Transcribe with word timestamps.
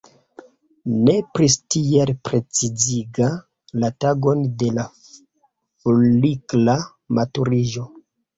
Nepris 1.07 1.57
tiel 1.75 2.11
precizigi 2.29 3.27
la 3.83 3.91
tagon 4.05 4.41
de 4.63 4.71
la 4.79 4.87
folikla 5.83 6.77
maturiĝo. 7.21 7.87